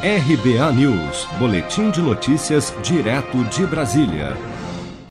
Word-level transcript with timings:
RBA 0.00 0.72
News, 0.74 1.26
Boletim 1.40 1.90
de 1.90 2.00
Notícias, 2.00 2.72
direto 2.84 3.42
de 3.46 3.66
Brasília. 3.66 4.36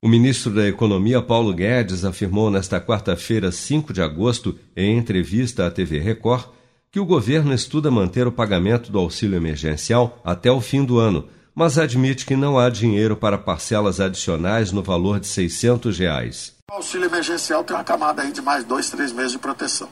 O 0.01 0.07
ministro 0.07 0.49
da 0.55 0.65
Economia, 0.65 1.21
Paulo 1.21 1.53
Guedes, 1.53 2.05
afirmou 2.05 2.49
nesta 2.49 2.79
quarta-feira, 2.79 3.51
5 3.51 3.92
de 3.92 4.01
agosto, 4.01 4.58
em 4.77 4.97
entrevista 4.97 5.67
à 5.67 5.71
TV 5.71 6.00
Record, 6.00 6.45
que 6.89 7.01
o 7.01 7.05
governo 7.05 7.53
estuda 7.53 7.92
manter 7.92 8.27
o 8.27 8.31
pagamento 8.31 8.89
do 8.89 8.97
auxílio 8.97 9.36
emergencial 9.36 10.21
até 10.23 10.50
o 10.50 10.61
fim 10.61 10.86
do 10.86 10.98
ano, 10.98 11.28
mas 11.54 11.78
admite 11.78 12.26
que 12.26 12.38
não 12.38 12.58
há 12.58 12.70
dinheiro 12.70 13.18
para 13.18 13.38
parcelas 13.38 14.00
adicionais 14.00 14.72
no 14.72 14.82
valor 14.82 15.20
de 15.20 15.28
600 15.28 16.00
reais. 16.00 16.54
O 16.72 16.76
auxílio 16.76 17.08
emergencial 17.08 17.62
tem 17.62 17.76
uma 17.76 17.84
camada 17.84 18.22
aí 18.22 18.32
de 18.32 18.42
mais 18.42 18.64
dois, 18.64 18.90
três 18.90 19.12
meses 19.12 19.34
de 19.34 19.38
proteção. 19.38 19.90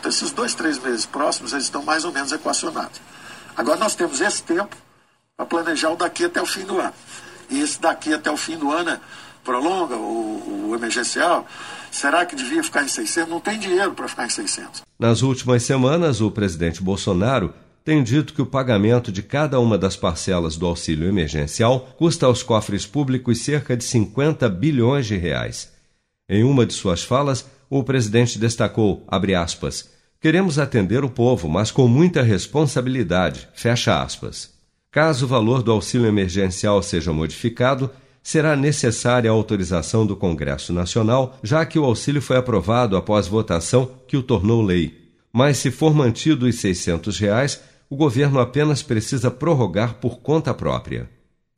Então, 0.00 0.08
esses 0.10 0.30
dois, 0.30 0.54
três 0.54 0.82
meses 0.82 1.04
próximos, 1.04 1.52
eles 1.52 1.64
estão 1.64 1.82
mais 1.82 2.06
ou 2.06 2.12
menos 2.12 2.32
equacionados. 2.32 2.98
Agora 3.58 3.76
nós 3.76 3.96
temos 3.96 4.20
esse 4.20 4.40
tempo 4.44 4.76
para 5.36 5.44
planejar 5.44 5.90
o 5.90 5.96
daqui 5.96 6.24
até 6.24 6.40
o 6.40 6.46
fim 6.46 6.64
do 6.64 6.78
ano. 6.78 6.94
E 7.50 7.60
esse 7.60 7.80
daqui 7.80 8.14
até 8.14 8.30
o 8.30 8.36
fim 8.36 8.56
do 8.56 8.70
ano 8.70 8.90
é, 8.90 9.00
prolonga 9.42 9.96
o, 9.96 10.68
o 10.70 10.74
emergencial. 10.76 11.44
Será 11.90 12.24
que 12.24 12.36
devia 12.36 12.62
ficar 12.62 12.84
em 12.84 12.88
600? 12.88 13.28
Não 13.28 13.40
tem 13.40 13.58
dinheiro 13.58 13.94
para 13.94 14.06
ficar 14.06 14.26
em 14.26 14.30
600. 14.30 14.82
Nas 14.96 15.22
últimas 15.22 15.64
semanas, 15.64 16.20
o 16.20 16.30
presidente 16.30 16.80
Bolsonaro 16.80 17.52
tem 17.84 18.00
dito 18.04 18.32
que 18.32 18.42
o 18.42 18.46
pagamento 18.46 19.10
de 19.10 19.24
cada 19.24 19.58
uma 19.58 19.76
das 19.76 19.96
parcelas 19.96 20.56
do 20.56 20.64
auxílio 20.64 21.08
emergencial 21.08 21.80
custa 21.98 22.26
aos 22.26 22.44
cofres 22.44 22.86
públicos 22.86 23.42
cerca 23.42 23.76
de 23.76 23.82
50 23.82 24.48
bilhões 24.48 25.04
de 25.04 25.16
reais. 25.16 25.72
Em 26.28 26.44
uma 26.44 26.64
de 26.64 26.74
suas 26.74 27.02
falas, 27.02 27.44
o 27.68 27.82
presidente 27.82 28.38
destacou, 28.38 29.04
aspas, 29.36 29.97
Queremos 30.20 30.58
atender 30.58 31.04
o 31.04 31.10
povo, 31.10 31.48
mas 31.48 31.70
com 31.70 31.86
muita 31.86 32.22
responsabilidade. 32.22 33.48
Fecha 33.54 34.02
aspas. 34.02 34.52
Caso 34.90 35.26
o 35.26 35.28
valor 35.28 35.62
do 35.62 35.70
auxílio 35.70 36.08
emergencial 36.08 36.82
seja 36.82 37.12
modificado, 37.12 37.88
será 38.20 38.56
necessária 38.56 39.30
a 39.30 39.32
autorização 39.32 40.04
do 40.04 40.16
Congresso 40.16 40.72
Nacional, 40.72 41.38
já 41.40 41.64
que 41.64 41.78
o 41.78 41.84
auxílio 41.84 42.20
foi 42.20 42.36
aprovado 42.36 42.96
após 42.96 43.28
votação 43.28 43.88
que 44.08 44.16
o 44.16 44.22
tornou 44.22 44.60
lei. 44.60 45.12
Mas 45.32 45.58
se 45.58 45.70
for 45.70 45.94
mantido 45.94 46.46
os 46.46 46.56
600 46.56 47.16
reais, 47.16 47.60
o 47.88 47.94
governo 47.94 48.40
apenas 48.40 48.82
precisa 48.82 49.30
prorrogar 49.30 49.94
por 49.94 50.18
conta 50.18 50.52
própria. 50.52 51.08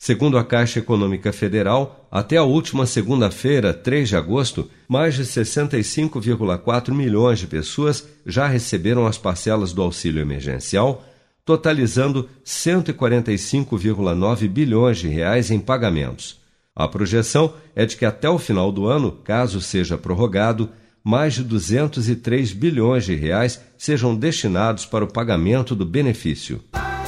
Segundo 0.03 0.39
a 0.39 0.43
Caixa 0.43 0.79
Econômica 0.79 1.31
Federal, 1.31 2.09
até 2.11 2.39
a 2.39 2.43
última 2.43 2.87
segunda-feira, 2.87 3.75
3 3.75 4.09
de 4.09 4.17
agosto, 4.17 4.71
mais 4.89 5.15
de 5.15 5.25
65,4 5.25 6.95
milhões 6.95 7.39
de 7.39 7.47
pessoas 7.47 8.09
já 8.25 8.47
receberam 8.47 9.07
as 9.07 9.19
parcelas 9.19 9.75
do 9.75 9.83
auxílio 9.83 10.23
emergencial, 10.23 11.05
totalizando 11.45 12.31
145,9 12.43 14.49
bilhões 14.49 14.97
de 14.97 15.09
reais 15.09 15.51
em 15.51 15.61
pagamentos. 15.61 16.41
A 16.75 16.89
projeção 16.89 17.53
é 17.77 17.85
de 17.85 17.99
que 17.99 18.07
até 18.07 18.31
o 18.31 18.39
final 18.39 18.73
do 18.73 18.87
ano, 18.87 19.13
caso 19.13 19.61
seja 19.61 19.99
prorrogado, 19.99 20.71
mais 21.05 21.35
de 21.35 21.45
203 21.45 22.55
bilhões 22.55 23.05
de 23.05 23.15
reais 23.15 23.61
sejam 23.77 24.17
destinados 24.17 24.87
para 24.87 25.05
o 25.05 25.13
pagamento 25.13 25.75
do 25.75 25.85
benefício. 25.85 26.65